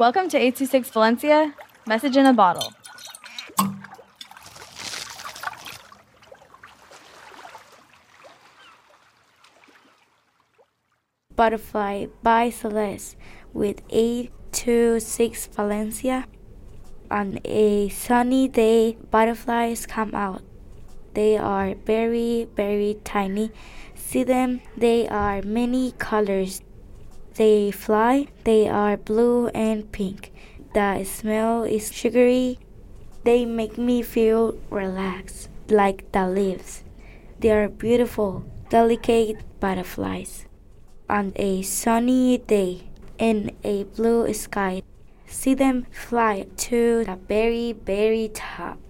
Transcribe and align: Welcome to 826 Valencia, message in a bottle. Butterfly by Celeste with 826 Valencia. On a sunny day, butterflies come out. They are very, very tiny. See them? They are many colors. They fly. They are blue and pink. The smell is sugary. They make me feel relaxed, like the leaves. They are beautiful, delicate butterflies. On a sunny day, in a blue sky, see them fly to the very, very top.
Welcome 0.00 0.30
to 0.30 0.38
826 0.38 0.88
Valencia, 0.92 1.54
message 1.86 2.16
in 2.16 2.24
a 2.24 2.32
bottle. 2.32 2.72
Butterfly 11.36 12.06
by 12.22 12.48
Celeste 12.48 13.14
with 13.52 13.82
826 13.90 15.48
Valencia. 15.48 16.24
On 17.10 17.38
a 17.44 17.90
sunny 17.90 18.48
day, 18.48 18.96
butterflies 19.10 19.84
come 19.84 20.14
out. 20.14 20.40
They 21.12 21.36
are 21.36 21.74
very, 21.74 22.48
very 22.56 22.96
tiny. 23.04 23.52
See 23.96 24.24
them? 24.24 24.62
They 24.78 25.06
are 25.08 25.42
many 25.42 25.92
colors. 25.98 26.62
They 27.40 27.70
fly. 27.70 28.26
They 28.44 28.68
are 28.68 28.98
blue 28.98 29.48
and 29.56 29.90
pink. 29.90 30.30
The 30.74 31.04
smell 31.04 31.62
is 31.64 31.90
sugary. 31.90 32.58
They 33.24 33.46
make 33.46 33.78
me 33.78 34.02
feel 34.02 34.58
relaxed, 34.68 35.48
like 35.70 36.12
the 36.12 36.28
leaves. 36.28 36.84
They 37.38 37.50
are 37.50 37.70
beautiful, 37.70 38.44
delicate 38.68 39.40
butterflies. 39.58 40.44
On 41.08 41.32
a 41.36 41.62
sunny 41.62 42.36
day, 42.36 42.90
in 43.16 43.56
a 43.64 43.84
blue 43.84 44.30
sky, 44.34 44.82
see 45.24 45.54
them 45.54 45.86
fly 45.90 46.44
to 46.68 47.06
the 47.06 47.16
very, 47.26 47.72
very 47.72 48.28
top. 48.34 48.89